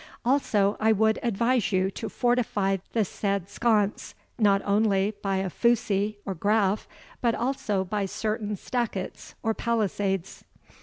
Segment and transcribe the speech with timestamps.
[0.25, 6.15] Also, I would advise you to fortify the said sconce, not only by a foussie,
[6.25, 6.87] or graffe,
[7.21, 10.43] but also by certain stackets, or palisades."